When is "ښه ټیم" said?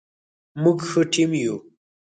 0.89-1.31